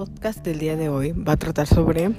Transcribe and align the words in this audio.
podcast 0.00 0.42
del 0.42 0.58
día 0.58 0.76
de 0.76 0.88
hoy 0.88 1.12
va 1.12 1.34
a 1.34 1.36
tratar 1.36 1.66
sobre 1.66 2.14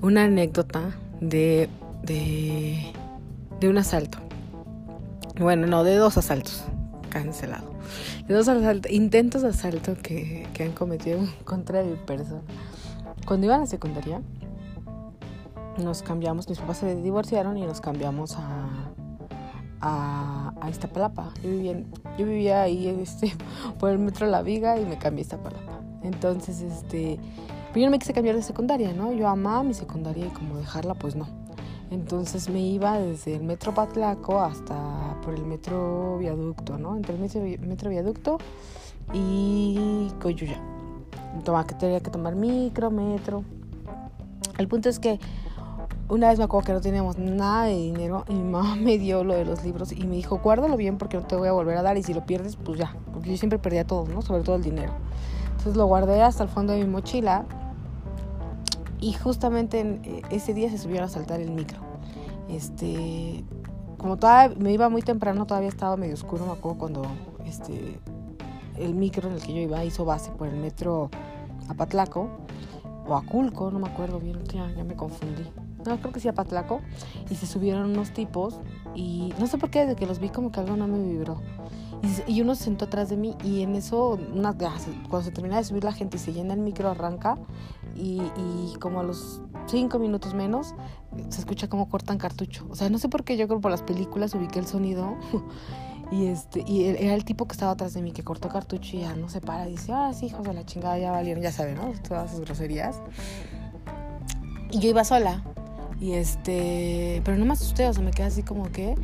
una 0.00 0.24
anécdota 0.24 0.96
de, 1.20 1.68
de, 2.02 3.68
un 3.68 3.76
asalto. 3.76 4.16
Bueno, 5.38 5.66
no, 5.66 5.84
de 5.84 5.96
dos 5.96 6.16
asaltos. 6.16 6.64
Cancelado. 7.10 7.70
De 8.26 8.32
dos 8.32 8.48
asaltos, 8.48 8.90
intentos 8.90 9.42
de 9.42 9.48
asalto 9.48 9.94
que, 10.02 10.48
que 10.54 10.62
han 10.62 10.72
cometido 10.72 11.20
contra 11.44 11.82
mi 11.82 11.96
persona. 11.96 12.40
Cuando 13.26 13.44
iba 13.44 13.56
a 13.56 13.58
la 13.58 13.66
secundaria, 13.66 14.22
nos 15.76 16.00
cambiamos, 16.00 16.48
mis 16.48 16.60
papás 16.60 16.78
se 16.78 16.94
divorciaron 16.94 17.58
y 17.58 17.66
nos 17.66 17.82
cambiamos 17.82 18.36
a, 18.38 18.70
a, 19.82 20.54
a 20.58 20.70
Iztapalapa. 20.70 21.34
Yo 21.42 21.50
vivía, 21.50 21.84
yo 22.16 22.24
vivía 22.24 22.62
ahí 22.62 22.88
este, 22.88 23.36
por 23.78 23.90
el 23.90 23.98
metro 23.98 24.26
La 24.28 24.40
Viga 24.40 24.80
y 24.80 24.86
me 24.86 24.96
cambié 24.96 25.20
a 25.20 25.26
Iztapalapa. 25.26 25.69
Entonces, 26.02 26.60
este, 26.60 27.18
pero 27.68 27.80
yo 27.80 27.86
no 27.86 27.90
me 27.92 27.98
quise 27.98 28.12
cambiar 28.12 28.36
de 28.36 28.42
secundaria, 28.42 28.92
¿no? 28.92 29.12
Yo 29.12 29.28
amaba 29.28 29.62
mi 29.62 29.74
secundaria 29.74 30.26
y 30.26 30.30
como 30.30 30.56
dejarla, 30.56 30.94
pues 30.94 31.14
no. 31.14 31.28
Entonces 31.90 32.48
me 32.48 32.60
iba 32.60 32.98
desde 32.98 33.34
el 33.34 33.42
metro 33.42 33.74
Patlaco 33.74 34.40
hasta 34.40 35.16
por 35.24 35.34
el 35.34 35.44
metro 35.44 36.18
Viaducto, 36.18 36.78
¿no? 36.78 36.96
Entre 36.96 37.14
el 37.14 37.20
metro, 37.20 37.90
Viaducto 37.90 38.38
y 39.12 40.08
Coyuya. 40.20 40.60
Tomaba 41.44 41.66
que 41.66 41.74
tenía 41.74 42.00
que 42.00 42.10
tomar 42.10 42.36
micro, 42.36 42.90
metro. 42.90 43.44
El 44.58 44.68
punto 44.68 44.88
es 44.88 45.00
que 45.00 45.18
una 46.08 46.28
vez 46.28 46.38
me 46.38 46.44
acuerdo 46.44 46.66
que 46.66 46.72
no 46.72 46.80
teníamos 46.80 47.18
nada 47.18 47.64
de 47.64 47.76
dinero 47.76 48.24
y 48.28 48.34
mi 48.34 48.50
mamá 48.50 48.76
me 48.76 48.98
dio 48.98 49.24
lo 49.24 49.34
de 49.34 49.44
los 49.44 49.64
libros 49.64 49.92
y 49.92 50.04
me 50.04 50.16
dijo, 50.16 50.38
guárdalo 50.38 50.76
bien 50.76 50.96
porque 50.96 51.16
no 51.16 51.24
te 51.24 51.34
voy 51.34 51.48
a 51.48 51.52
volver 51.52 51.76
a 51.76 51.82
dar 51.82 51.96
y 51.96 52.02
si 52.02 52.14
lo 52.14 52.24
pierdes, 52.24 52.56
pues 52.56 52.78
ya, 52.78 52.96
porque 53.12 53.30
yo 53.30 53.36
siempre 53.36 53.58
perdía 53.58 53.84
todo, 53.84 54.06
¿no? 54.06 54.22
Sobre 54.22 54.42
todo 54.42 54.56
el 54.56 54.62
dinero. 54.62 54.92
Entonces 55.60 55.76
lo 55.76 55.84
guardé 55.84 56.22
hasta 56.22 56.42
el 56.42 56.48
fondo 56.48 56.72
de 56.72 56.78
mi 56.78 56.90
mochila 56.90 57.44
y 58.98 59.12
justamente 59.12 59.80
en 59.80 60.00
eh, 60.04 60.22
ese 60.30 60.54
día 60.54 60.70
se 60.70 60.78
subieron 60.78 61.04
a 61.04 61.08
saltar 61.08 61.38
el 61.38 61.50
micro. 61.50 61.80
Este, 62.48 63.44
como 63.98 64.16
todavía 64.16 64.56
me 64.58 64.72
iba 64.72 64.88
muy 64.88 65.02
temprano, 65.02 65.44
todavía 65.44 65.68
estaba 65.68 65.98
medio 65.98 66.14
oscuro, 66.14 66.46
me 66.46 66.52
acuerdo 66.52 66.78
cuando 66.78 67.02
este, 67.44 68.00
el 68.78 68.94
micro 68.94 69.28
en 69.28 69.34
el 69.34 69.42
que 69.42 69.52
yo 69.52 69.60
iba 69.60 69.84
hizo 69.84 70.06
base 70.06 70.30
por 70.30 70.48
el 70.48 70.56
metro 70.56 71.10
Apatlaco 71.68 72.30
o 73.06 73.14
Aculco, 73.14 73.70
no 73.70 73.80
me 73.80 73.88
acuerdo 73.88 74.18
bien, 74.18 74.42
ya, 74.44 74.66
ya 74.74 74.82
me 74.82 74.96
confundí. 74.96 75.44
No, 75.84 75.98
creo 75.98 76.10
que 76.10 76.20
sí 76.20 76.28
Apatlaco. 76.28 76.80
Y 77.28 77.34
se 77.34 77.46
subieron 77.46 77.90
unos 77.90 78.12
tipos 78.12 78.58
y 78.94 79.32
no 79.38 79.46
sé 79.46 79.58
por 79.58 79.70
qué, 79.70 79.80
desde 79.80 79.96
que 79.96 80.06
los 80.06 80.18
vi 80.18 80.28
como 80.28 80.50
que 80.50 80.60
algo 80.60 80.76
no 80.76 80.86
me 80.86 80.98
vibró. 80.98 81.40
Y, 82.26 82.32
y 82.32 82.40
uno 82.40 82.54
se 82.54 82.64
sentó 82.64 82.86
atrás 82.86 83.08
de 83.10 83.16
mí 83.16 83.36
y 83.44 83.62
en 83.62 83.74
eso, 83.74 84.18
una, 84.34 84.56
cuando 84.56 85.22
se 85.22 85.30
termina 85.30 85.56
de 85.56 85.64
subir 85.64 85.84
la 85.84 85.92
gente 85.92 86.16
y 86.16 86.20
se 86.20 86.32
llena 86.32 86.54
el 86.54 86.60
micro, 86.60 86.88
arranca 86.88 87.36
y, 87.94 88.22
y, 88.36 88.74
como 88.80 89.00
a 89.00 89.02
los 89.02 89.42
cinco 89.66 89.98
minutos 89.98 90.34
menos 90.34 90.74
se 91.28 91.40
escucha 91.40 91.68
como 91.68 91.88
cortan 91.88 92.18
cartucho. 92.18 92.66
O 92.70 92.74
sea, 92.74 92.88
no 92.88 92.98
sé 92.98 93.08
por 93.08 93.24
qué 93.24 93.36
yo 93.36 93.46
creo 93.48 93.60
por 93.60 93.70
las 93.70 93.82
películas 93.82 94.34
ubiqué 94.34 94.58
el 94.58 94.66
sonido 94.66 95.16
y 96.10 96.26
este 96.26 96.64
y 96.66 96.84
era 96.84 97.14
el 97.14 97.24
tipo 97.24 97.46
que 97.46 97.52
estaba 97.52 97.72
atrás 97.72 97.92
de 97.94 98.02
mí 98.02 98.12
que 98.12 98.22
cortó 98.22 98.48
cartucho 98.48 98.96
y 98.96 99.00
ya 99.00 99.14
no 99.14 99.28
se 99.28 99.40
para 99.40 99.68
y 99.68 99.72
dice, 99.72 99.92
ah, 99.92 100.12
sí, 100.14 100.26
hijos 100.26 100.44
de 100.44 100.54
la 100.54 100.64
chingada, 100.64 100.98
ya 100.98 101.10
valieron, 101.10 101.42
ya 101.42 101.52
saben, 101.52 101.76
¿no? 101.76 101.92
Todas 102.06 102.30
sus 102.30 102.40
groserías. 102.40 103.00
Y 104.70 104.78
yo 104.78 104.88
iba 104.88 105.04
sola. 105.04 105.42
Y 106.00 106.12
este, 106.14 107.20
pero 107.24 107.36
no 107.36 107.44
me 107.44 107.52
asusté, 107.52 107.86
o 107.86 107.92
sea, 107.92 108.02
me 108.02 108.10
quedé 108.10 108.26
así 108.26 108.42
como 108.42 108.72
que. 108.72 108.94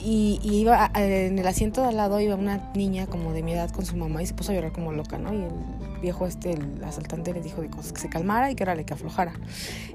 Y, 0.00 0.40
iba 0.42 0.90
en 0.94 1.38
el 1.38 1.46
asiento 1.46 1.82
de 1.82 1.88
al 1.88 1.96
lado, 1.96 2.20
iba 2.20 2.36
una 2.36 2.70
niña 2.74 3.06
como 3.06 3.32
de 3.32 3.42
mi 3.42 3.52
edad 3.52 3.70
con 3.70 3.84
su 3.84 3.96
mamá 3.96 4.22
y 4.22 4.26
se 4.26 4.34
puso 4.34 4.52
a 4.52 4.54
llorar 4.54 4.72
como 4.72 4.92
loca, 4.92 5.18
¿no? 5.18 5.34
Y 5.34 5.42
el 5.42 6.00
viejo 6.00 6.26
este, 6.26 6.52
el 6.52 6.82
asaltante, 6.84 7.34
le 7.34 7.42
dijo 7.42 7.60
de 7.60 7.68
cosas 7.68 7.92
que 7.92 8.00
se 8.00 8.08
calmara 8.08 8.50
y 8.50 8.54
que 8.54 8.64
le 8.64 8.84
que 8.84 8.94
aflojara. 8.94 9.32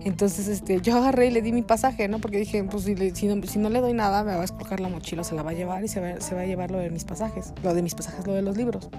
Entonces, 0.03 0.47
este, 0.47 0.79
yo 0.81 0.97
agarré 0.97 1.27
y 1.27 1.31
le 1.31 1.41
di 1.41 1.51
mi 1.51 1.63
pasaje, 1.63 2.07
¿no? 2.07 2.19
Porque 2.19 2.37
dije, 2.37 2.63
pues 2.65 2.83
si, 2.83 2.95
le, 2.95 3.15
si, 3.15 3.27
no, 3.27 3.41
si 3.47 3.57
no 3.57 3.69
le 3.69 3.79
doy 3.79 3.93
nada, 3.93 4.23
me 4.23 4.35
va 4.35 4.41
a 4.41 4.45
escoger 4.45 4.79
la 4.79 4.89
mochila, 4.89 5.23
se 5.23 5.33
la 5.33 5.41
va 5.41 5.51
a 5.51 5.53
llevar 5.53 5.83
y 5.83 5.87
se 5.87 6.01
va, 6.01 6.19
se 6.21 6.35
va 6.35 6.41
a 6.41 6.45
llevar 6.45 6.69
lo 6.69 6.77
de 6.77 6.89
mis 6.91 7.05
pasajes. 7.05 7.53
Lo 7.63 7.73
de 7.73 7.81
mis 7.81 7.95
pasajes, 7.95 8.27
lo 8.27 8.33
de 8.33 8.41
los 8.41 8.57
libros. 8.57 8.89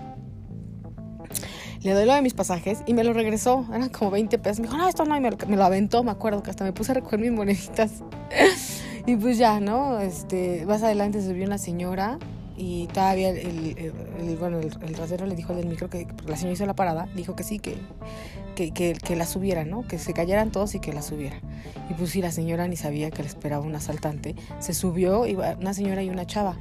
Le 1.84 1.92
doy 1.92 2.06
lo 2.06 2.14
de 2.14 2.22
mis 2.22 2.32
pasajes 2.32 2.78
y 2.86 2.94
me 2.94 3.04
lo 3.04 3.12
regresó. 3.12 3.66
Eran 3.68 3.90
como 3.90 4.10
20 4.10 4.38
pesos. 4.38 4.60
Me 4.60 4.68
dijo, 4.68 4.78
no, 4.78 4.88
esto 4.88 5.04
no. 5.04 5.14
Y 5.18 5.20
me 5.20 5.30
lo, 5.30 5.36
me 5.46 5.56
lo 5.56 5.64
aventó, 5.64 6.02
me 6.02 6.10
acuerdo 6.10 6.42
que 6.42 6.48
hasta 6.48 6.64
me 6.64 6.72
puse 6.72 6.92
a 6.92 6.94
recoger 6.94 7.20
mis 7.20 7.30
moneditas. 7.30 8.02
y 9.06 9.16
pues 9.16 9.36
ya, 9.36 9.60
¿no? 9.60 10.00
Este, 10.00 10.64
más 10.64 10.82
adelante 10.82 11.20
subió 11.22 11.44
una 11.44 11.58
señora 11.58 12.18
y 12.56 12.86
todavía 12.86 13.28
el, 13.28 13.36
el, 13.76 13.92
el 14.18 14.36
bueno, 14.38 14.60
el, 14.60 14.72
el, 14.80 14.94
rasero 14.94 15.26
le 15.26 15.34
dijo 15.34 15.52
al 15.52 15.58
del 15.58 15.66
micro 15.66 15.90
que 15.90 16.06
la 16.26 16.36
señora 16.36 16.54
hizo 16.54 16.64
la 16.64 16.74
parada, 16.74 17.06
dijo 17.14 17.36
que 17.36 17.42
sí, 17.42 17.58
que, 17.58 17.76
que, 18.54 18.70
que, 18.70 18.94
que, 18.94 19.14
la 19.14 19.26
subiera, 19.26 19.66
¿no? 19.66 19.82
Que 19.82 19.98
se 19.98 20.14
callaran 20.14 20.52
todos 20.52 20.74
y 20.74 20.80
que 20.80 20.92
la 20.94 21.02
subiera. 21.02 21.36
Y 21.90 21.94
pues 21.94 22.10
sí, 22.10 22.22
la 22.22 22.30
señora 22.30 22.66
ni 22.66 22.76
sabía 22.76 23.10
que 23.10 23.22
le 23.22 23.28
esperaba 23.28 23.62
un 23.62 23.74
asaltante. 23.74 24.36
Se 24.58 24.72
subió, 24.72 25.26
iba 25.26 25.54
una 25.60 25.74
señora 25.74 26.02
y 26.02 26.08
una 26.08 26.26
chava. 26.26 26.56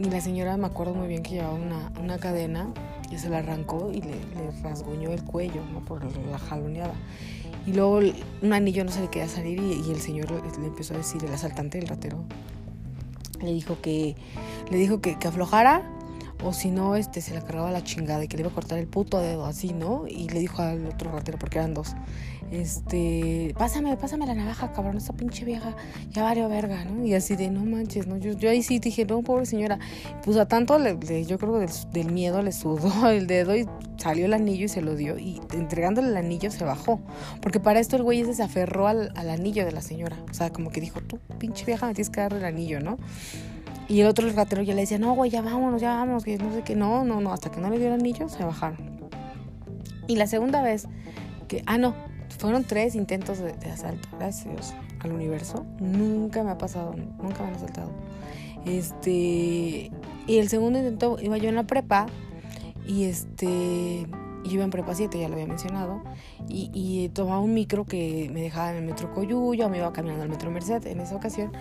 Y 0.00 0.04
la 0.10 0.20
señora 0.20 0.56
me 0.56 0.66
acuerdo 0.66 0.92
muy 0.94 1.06
bien 1.06 1.22
que 1.22 1.34
llevaba 1.34 1.54
una, 1.54 1.92
una 2.00 2.18
cadena 2.18 2.72
y 3.10 3.18
se 3.18 3.28
la 3.28 3.38
arrancó 3.38 3.90
y 3.92 4.00
le, 4.00 4.14
rasguñó 4.62 5.10
el 5.10 5.22
cuello, 5.22 5.62
¿no? 5.72 5.84
Por 5.84 6.04
la 6.04 6.38
jaloneada. 6.38 6.94
Y 7.66 7.72
luego 7.72 8.00
un 8.42 8.52
anillo 8.52 8.84
no 8.84 8.92
se 8.92 9.00
le 9.00 9.08
quería 9.08 9.28
salir 9.28 9.58
y, 9.60 9.82
y 9.86 9.90
el 9.90 10.00
señor 10.00 10.30
le, 10.30 10.66
empezó 10.66 10.94
a 10.94 10.98
decir, 10.98 11.24
el 11.24 11.32
asaltante, 11.32 11.78
el 11.78 11.88
ratero, 11.88 12.24
le 13.40 13.52
dijo 13.52 13.80
que 13.80 14.16
le 14.70 14.78
dijo 14.78 15.00
que, 15.00 15.18
que 15.18 15.28
aflojara 15.28 15.82
o 16.44 16.52
si 16.52 16.70
no 16.70 16.96
este 16.96 17.20
se 17.20 17.34
le 17.34 17.40
cargaba 17.42 17.70
la 17.70 17.82
chingada 17.82 18.24
y 18.24 18.28
que 18.28 18.36
le 18.36 18.42
iba 18.42 18.50
a 18.50 18.54
cortar 18.54 18.78
el 18.78 18.86
puto 18.86 19.20
dedo 19.20 19.46
así, 19.46 19.72
¿no? 19.72 20.06
Y 20.06 20.28
le 20.28 20.40
dijo 20.40 20.62
al 20.62 20.86
otro 20.86 21.10
ratero 21.12 21.38
porque 21.38 21.58
eran 21.58 21.74
dos. 21.74 21.94
Este, 22.50 23.54
pásame, 23.58 23.96
pásame 23.96 24.26
la 24.26 24.34
navaja, 24.34 24.72
cabrón, 24.72 24.98
esa 24.98 25.12
pinche 25.12 25.44
vieja 25.44 25.74
ya 26.10 26.22
valió 26.22 26.48
verga, 26.48 26.84
¿no? 26.84 27.04
Y 27.04 27.14
así 27.14 27.34
de, 27.34 27.50
no 27.50 27.64
manches, 27.64 28.06
¿no? 28.06 28.16
Yo, 28.18 28.48
ahí 28.48 28.62
sí 28.62 28.78
dije, 28.78 29.04
no, 29.04 29.22
pobre 29.22 29.46
señora. 29.46 29.78
Pues 30.24 30.36
a 30.36 30.46
tanto, 30.46 30.78
le, 30.78 30.96
yo 31.24 31.38
creo 31.38 31.54
que 31.54 31.58
del, 31.60 31.70
del, 31.92 32.12
miedo 32.12 32.42
le 32.42 32.52
sudó 32.52 33.08
el 33.10 33.26
dedo 33.26 33.56
y 33.56 33.66
salió 33.96 34.26
el 34.26 34.34
anillo 34.34 34.66
y 34.66 34.68
se 34.68 34.80
lo 34.80 34.94
dio. 34.94 35.18
Y 35.18 35.40
entregándole 35.52 36.08
el 36.08 36.16
anillo 36.16 36.50
se 36.50 36.64
bajó. 36.64 37.00
Porque 37.40 37.58
para 37.58 37.80
esto 37.80 37.96
el 37.96 38.04
güey 38.04 38.20
ese 38.20 38.34
se 38.34 38.42
aferró 38.42 38.86
al, 38.86 39.12
al 39.16 39.30
anillo 39.30 39.64
de 39.64 39.72
la 39.72 39.80
señora. 39.80 40.16
O 40.30 40.34
sea, 40.34 40.50
como 40.50 40.70
que 40.70 40.80
dijo, 40.80 41.00
tú, 41.00 41.18
pinche 41.38 41.64
vieja, 41.64 41.86
me 41.86 41.94
tienes 41.94 42.10
que 42.10 42.20
dar 42.20 42.32
el 42.32 42.44
anillo, 42.44 42.80
¿no? 42.80 42.96
Y 43.88 44.00
el 44.00 44.06
otro 44.06 44.26
el 44.26 44.34
ratero 44.34 44.62
ya 44.62 44.74
le 44.74 44.80
decía, 44.82 44.98
no, 44.98 45.14
güey, 45.14 45.30
ya 45.30 45.42
vámonos, 45.42 45.80
ya 45.80 45.94
vámonos, 45.94 46.24
que 46.24 46.38
no 46.38 46.52
sé 46.52 46.62
qué. 46.62 46.74
No, 46.76 47.04
no, 47.04 47.20
no, 47.20 47.32
hasta 47.32 47.50
que 47.50 47.60
no 47.60 47.70
le 47.70 47.78
dio 47.78 47.88
el 47.88 47.94
anillo, 47.94 48.28
se 48.28 48.44
bajaron. 48.44 48.78
Y 50.08 50.16
la 50.16 50.26
segunda 50.26 50.62
vez 50.62 50.86
que, 51.48 51.62
ah, 51.66 51.78
no, 51.78 51.94
fueron 52.38 52.64
tres 52.64 52.94
intentos 52.94 53.38
de, 53.38 53.52
asalto, 53.70 54.08
gracias 54.18 54.46
a 54.46 54.50
Dios, 54.50 54.74
al 55.00 55.12
universo. 55.12 55.64
Nunca 55.80 56.42
me 56.42 56.50
ha 56.50 56.58
pasado, 56.58 56.94
nunca 56.94 57.42
me 57.42 57.48
han 57.48 57.54
asaltado. 57.54 57.90
Este, 58.64 59.90
y 60.26 60.38
el 60.38 60.48
segundo 60.48 60.78
intento 60.78 61.18
iba 61.20 61.38
yo 61.38 61.48
en 61.48 61.54
la 61.54 61.64
prepa 61.64 62.06
y 62.86 63.04
este, 63.04 64.06
iba 64.44 64.64
en 64.64 64.70
prepa 64.70 64.94
7, 64.94 65.18
ya 65.18 65.28
lo 65.28 65.34
había 65.34 65.46
mencionado, 65.46 66.02
y, 66.48 66.70
y, 66.72 67.08
tomaba 67.10 67.40
un 67.40 67.54
micro 67.54 67.84
que 67.84 68.30
me 68.32 68.42
dejaba 68.42 68.70
en 68.70 68.78
el 68.78 68.84
metro 68.84 69.12
Coyuya, 69.12 69.66
o 69.66 69.68
me 69.68 69.78
iba 69.78 69.92
caminando 69.92 70.22
al 70.22 70.28
metro 70.28 70.50
Merced 70.50 70.86
en 70.86 71.00
esa 71.00 71.16
ocasión. 71.16 71.52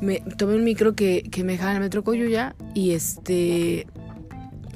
Me 0.00 0.20
tomé 0.20 0.54
un 0.54 0.64
micro 0.64 0.94
que, 0.94 1.22
que 1.30 1.44
me 1.44 1.52
dejaba 1.52 1.72
en 1.72 1.76
el 1.76 1.82
metro 1.82 2.04
Coyuya 2.04 2.54
y 2.74 2.92
este. 2.92 3.86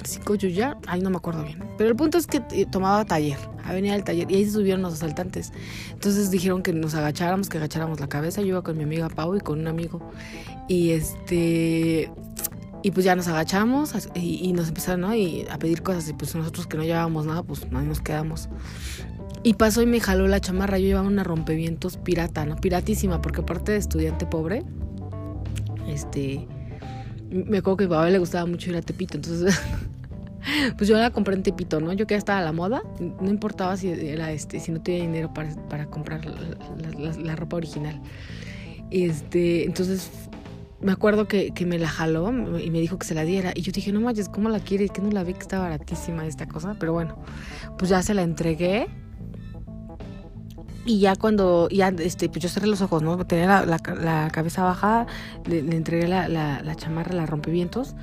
¿Sí, 0.03 0.19
Coyuya? 0.19 0.77
Ay, 0.87 1.01
no 1.01 1.09
me 1.09 1.17
acuerdo 1.17 1.43
bien. 1.43 1.59
Pero 1.77 1.89
el 1.89 1.95
punto 1.95 2.17
es 2.17 2.27
que 2.27 2.39
tomaba 2.71 3.05
taller, 3.05 3.37
avenida 3.63 3.93
del 3.93 4.03
taller, 4.03 4.31
y 4.31 4.35
ahí 4.35 4.45
se 4.45 4.51
subieron 4.51 4.81
los 4.81 4.93
asaltantes. 4.93 5.51
Entonces 5.91 6.31
dijeron 6.31 6.63
que 6.63 6.73
nos 6.73 6.95
agacháramos, 6.95 7.49
que 7.49 7.57
agacháramos 7.57 7.99
la 7.99 8.07
cabeza. 8.07 8.41
Yo 8.41 8.47
iba 8.47 8.63
con 8.63 8.77
mi 8.77 8.83
amiga 8.83 9.09
Pau 9.09 9.35
y 9.35 9.39
con 9.39 9.59
un 9.59 9.67
amigo. 9.67 10.01
Y 10.67 10.91
este 10.91 12.11
y 12.83 12.91
pues 12.91 13.05
ya 13.05 13.15
nos 13.15 13.27
agachamos 13.27 13.93
y, 14.15 14.39
y 14.43 14.53
nos 14.53 14.69
empezaron 14.69 15.01
¿no? 15.01 15.15
y 15.15 15.45
a 15.51 15.59
pedir 15.59 15.83
cosas 15.83 16.09
y 16.09 16.13
pues 16.13 16.33
nosotros 16.33 16.65
que 16.65 16.77
no 16.77 16.83
llevábamos 16.83 17.27
nada, 17.27 17.43
pues 17.43 17.67
ahí 17.71 17.85
nos 17.85 18.01
quedamos. 18.01 18.49
Y 19.43 19.55
pasó 19.55 19.81
y 19.81 19.85
me 19.85 19.99
jaló 19.99 20.27
la 20.27 20.39
chamarra. 20.39 20.77
Yo 20.77 20.85
llevaba 20.85 21.07
una 21.07 21.23
rompevientos 21.23 21.97
pirata, 21.97 22.45
¿no? 22.45 22.57
Piratísima, 22.57 23.21
porque 23.21 23.41
aparte 23.41 23.71
de 23.71 23.79
estudiante 23.79 24.25
pobre, 24.25 24.63
este. 25.87 26.47
Me 27.31 27.59
acuerdo 27.59 27.77
que 27.77 27.83
a 27.85 27.87
mi 27.87 27.91
papá 27.91 28.09
le 28.09 28.19
gustaba 28.19 28.45
mucho 28.45 28.69
ir 28.69 28.77
a 28.77 28.81
Tepito, 28.81 29.17
entonces. 29.17 29.59
pues 30.77 30.89
yo 30.89 30.97
la 30.97 31.11
compré 31.11 31.35
en 31.35 31.43
Tepito, 31.43 31.79
¿no? 31.79 31.93
Yo 31.93 32.07
que 32.07 32.15
estaba 32.15 32.39
a 32.39 32.43
la 32.43 32.51
moda, 32.51 32.81
no 32.99 33.29
importaba 33.29 33.77
si 33.77 33.89
era 33.89 34.31
este, 34.31 34.59
si 34.59 34.71
no 34.71 34.81
tenía 34.81 35.01
dinero 35.01 35.33
para, 35.33 35.53
para 35.67 35.85
comprar 35.87 36.21
la, 36.25 37.35
ropa 37.35 37.57
original. 37.57 38.01
Este, 38.89 39.65
entonces 39.65 40.09
me 40.81 40.91
acuerdo 40.91 41.27
que, 41.27 41.51
que, 41.51 41.65
me 41.65 41.79
la 41.79 41.87
jaló 41.87 42.29
y 42.59 42.69
me 42.71 42.79
dijo 42.79 42.97
que 42.97 43.05
se 43.05 43.13
la 43.13 43.23
diera. 43.23 43.51
Y 43.55 43.61
yo 43.61 43.71
dije, 43.71 43.91
no 43.91 44.01
manches, 44.01 44.29
¿cómo 44.29 44.49
la 44.49 44.59
quiere? 44.59 44.89
Que 44.89 45.01
no 45.01 45.11
la 45.11 45.23
vi 45.23 45.33
que 45.33 45.39
está 45.39 45.59
baratísima 45.59 46.25
esta 46.25 46.47
cosa. 46.47 46.75
Pero 46.79 46.93
bueno, 46.93 47.17
pues 47.77 47.89
ya 47.89 48.01
se 48.01 48.13
la 48.13 48.23
entregué. 48.23 48.87
Y 50.83 50.99
ya 50.99 51.15
cuando, 51.15 51.69
ya, 51.69 51.89
este, 51.89 52.27
pues 52.27 52.41
yo 52.41 52.49
cerré 52.49 52.67
los 52.67 52.81
ojos, 52.81 53.03
¿no? 53.03 53.23
Tenía 53.25 53.65
la, 53.65 53.79
la, 54.01 54.29
cabeza 54.31 54.63
bajada, 54.63 55.05
le, 55.45 55.59
entregué 55.59 56.07
la, 56.07 56.27
la, 56.27 56.75
chamarra, 56.75 57.13
la 57.13 57.27
rompevientos 57.27 57.95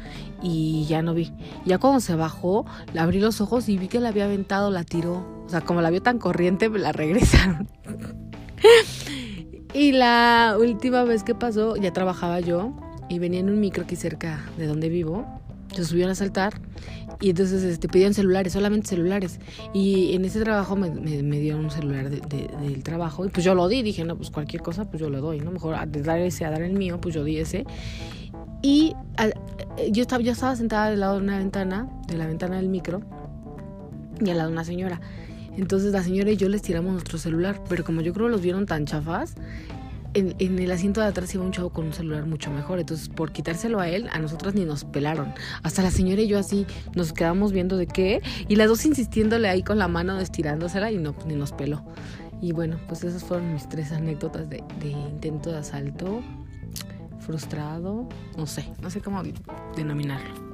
y 0.42 0.86
ya 0.88 1.02
no 1.02 1.12
vi. 1.12 1.32
Ya 1.64 1.78
cuando 1.78 1.98
se 2.00 2.14
bajó, 2.14 2.66
le 2.92 3.00
abrí 3.00 3.18
los 3.18 3.40
ojos 3.40 3.68
y 3.68 3.78
vi 3.78 3.88
que 3.88 3.98
la 3.98 4.10
había 4.10 4.26
aventado, 4.26 4.70
la 4.70 4.84
tiró. 4.84 5.26
O 5.46 5.48
sea, 5.48 5.60
como 5.60 5.80
la 5.80 5.90
vio 5.90 6.02
tan 6.02 6.18
corriente, 6.18 6.68
me 6.68 6.78
la 6.78 6.92
regresaron. 6.92 7.68
y 9.74 9.92
la 9.92 10.56
última 10.58 11.02
vez 11.02 11.24
que 11.24 11.34
pasó, 11.34 11.76
ya 11.76 11.92
trabajaba 11.92 12.38
yo 12.38 12.72
y 13.08 13.18
venía 13.18 13.40
en 13.40 13.50
un 13.50 13.58
micro 13.58 13.82
aquí 13.82 13.96
cerca 13.96 14.44
de 14.56 14.66
donde 14.66 14.88
vivo. 14.88 15.26
Se 15.74 15.84
subieron 15.84 16.12
a 16.12 16.14
saltar 16.14 16.60
y 17.20 17.30
entonces 17.30 17.62
este, 17.64 17.88
pedían 17.88 18.14
celulares, 18.14 18.52
solamente 18.52 18.88
celulares. 18.88 19.40
Y 19.74 20.14
en 20.14 20.24
ese 20.24 20.40
trabajo 20.40 20.76
me, 20.76 20.90
me, 20.90 21.40
dieron 21.40 21.64
un 21.64 21.70
celular 21.70 22.10
de, 22.10 22.20
del 22.20 22.82
trabajo 22.82 23.24
y 23.24 23.28
pues 23.28 23.44
yo 23.44 23.54
lo 23.54 23.68
di. 23.68 23.82
Dije, 23.82 24.04
no, 24.04 24.16
pues 24.16 24.30
cualquier 24.30 24.62
cosa, 24.62 24.84
pues 24.84 25.00
yo 25.00 25.10
lo 25.10 25.20
doy, 25.20 25.40
¿no? 25.40 25.50
Mejor 25.50 25.86
de 25.88 26.02
dar 26.02 26.18
ese 26.20 26.44
a 26.44 26.50
dar 26.50 26.62
el 26.62 26.74
mío, 26.74 27.00
pues 27.00 27.14
yo 27.14 27.24
di 27.24 27.38
ese. 27.38 27.64
Y 28.62 28.94
yo, 29.90 30.02
estaba, 30.02 30.22
yo 30.22 30.32
estaba 30.32 30.56
sentada 30.56 30.90
del 30.90 31.00
lado 31.00 31.14
de 31.14 31.22
una 31.22 31.38
ventana, 31.38 31.88
de 32.08 32.16
la 32.16 32.26
ventana 32.26 32.56
del 32.56 32.68
micro, 32.68 33.02
y 34.20 34.30
al 34.30 34.38
lado 34.38 34.48
de 34.48 34.54
una 34.54 34.64
señora. 34.64 35.00
Entonces 35.56 35.92
la 35.92 36.02
señora 36.02 36.30
y 36.30 36.36
yo 36.36 36.48
les 36.48 36.62
tiramos 36.62 36.92
nuestro 36.92 37.18
celular, 37.18 37.60
pero 37.68 37.84
como 37.84 38.00
yo 38.00 38.12
creo 38.12 38.28
los 38.28 38.40
vieron 38.40 38.66
tan 38.66 38.86
chafas, 38.86 39.34
en, 40.14 40.58
el 40.58 40.70
asiento 40.70 41.00
de 41.00 41.06
atrás 41.06 41.34
iba 41.34 41.44
un 41.44 41.52
chavo 41.52 41.70
con 41.70 41.86
un 41.86 41.92
celular 41.92 42.26
mucho 42.26 42.50
mejor. 42.50 42.78
Entonces, 42.78 43.08
por 43.08 43.32
quitárselo 43.32 43.80
a 43.80 43.88
él, 43.88 44.08
a 44.12 44.18
nosotras 44.18 44.54
ni 44.54 44.64
nos 44.64 44.84
pelaron. 44.84 45.32
Hasta 45.62 45.82
la 45.82 45.90
señora 45.90 46.22
y 46.22 46.28
yo 46.28 46.38
así 46.38 46.66
nos 46.94 47.12
quedamos 47.12 47.52
viendo 47.52 47.76
de 47.76 47.86
qué. 47.86 48.22
Y 48.48 48.56
las 48.56 48.68
dos 48.68 48.84
insistiéndole 48.84 49.48
ahí 49.48 49.62
con 49.62 49.78
la 49.78 49.88
mano, 49.88 50.18
estirándosela 50.18 50.90
y 50.90 50.98
no, 50.98 51.14
ni 51.26 51.34
nos 51.34 51.52
peló. 51.52 51.84
Y 52.40 52.52
bueno, 52.52 52.78
pues 52.86 53.02
esas 53.04 53.24
fueron 53.24 53.52
mis 53.52 53.68
tres 53.68 53.92
anécdotas 53.92 54.48
de 54.48 54.62
intento 54.82 55.50
de 55.50 55.58
asalto 55.58 56.22
frustrado, 57.28 58.08
no 58.38 58.46
sé, 58.46 58.64
no 58.80 58.88
sé 58.88 59.02
cómo 59.02 59.22
denominarlo. 59.76 60.47